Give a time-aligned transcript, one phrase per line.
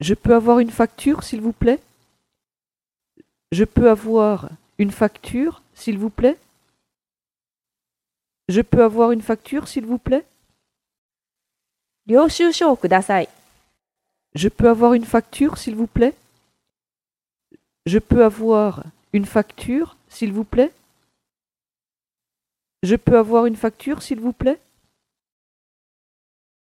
[0.00, 1.80] Je peux avoir une facture, s'il vous plaît?
[3.52, 6.36] Je peux avoir une facture, s'il vous plaît?
[8.48, 10.24] Je peux avoir une facture, s'il vous plaît?
[14.34, 16.14] Je peux avoir une facture, s'il vous plaît?
[17.86, 20.72] Je peux avoir une facture, s'il vous plaît?
[22.82, 24.58] Je peux avoir une facture, s'il vous plaît?